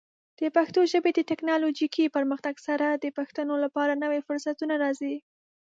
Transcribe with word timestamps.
د 0.39 0.41
پښتو 0.55 0.79
ژبې 0.91 1.11
د 1.13 1.19
ټیکنالوجیکي 1.29 2.05
پرمختګ 2.15 2.55
سره، 2.67 2.87
د 3.03 3.05
پښتنو 3.17 3.53
لپاره 3.63 3.99
نوې 4.03 4.21
فرصتونه 4.27 4.73
راځي. 4.83 5.15